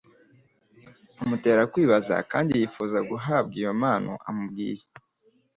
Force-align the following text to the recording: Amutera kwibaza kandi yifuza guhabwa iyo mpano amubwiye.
Amutera 1.21 1.63
kwibaza 1.71 2.15
kandi 2.31 2.51
yifuza 2.59 2.97
guhabwa 3.09 3.53
iyo 3.59 3.71
mpano 3.79 4.11
amubwiye. 4.29 4.83